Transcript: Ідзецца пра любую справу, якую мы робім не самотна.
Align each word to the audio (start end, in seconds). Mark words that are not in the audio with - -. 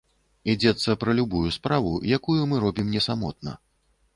Ідзецца 0.53 0.95
пра 1.03 1.11
любую 1.19 1.43
справу, 1.57 1.91
якую 2.17 2.39
мы 2.55 2.63
робім 2.65 2.87
не 2.95 3.01
самотна. 3.09 3.51